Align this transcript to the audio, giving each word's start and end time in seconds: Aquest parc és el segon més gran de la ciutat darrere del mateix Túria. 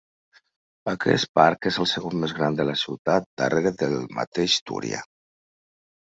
Aquest 0.91 1.27
parc 1.39 1.65
és 1.71 1.75
el 1.83 1.87
segon 1.91 2.15
més 2.23 2.33
gran 2.37 2.57
de 2.59 2.65
la 2.69 2.73
ciutat 2.83 3.27
darrere 3.41 3.73
del 3.83 3.93
mateix 4.21 4.57
Túria. 4.71 5.03